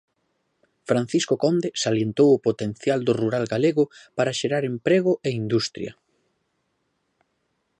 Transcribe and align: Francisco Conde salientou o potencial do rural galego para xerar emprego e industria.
Francisco 0.89 1.33
Conde 1.43 1.69
salientou 1.83 2.29
o 2.33 2.41
potencial 2.47 2.99
do 3.07 3.13
rural 3.21 3.45
galego 3.53 3.83
para 4.17 4.37
xerar 4.39 4.63
emprego 4.73 5.11
e 5.27 5.29
industria. 5.43 5.91